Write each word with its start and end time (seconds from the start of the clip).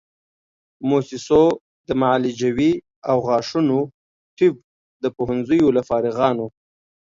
موسسو 0.89 1.43
د 1.87 1.89
معالجوي 2.01 2.73
او 3.09 3.17
غاښونو 3.27 3.79
طب 4.37 4.55
د 5.03 5.05
پوهنځیو 5.15 5.67
له 5.77 5.81
فارغانو 5.89 6.47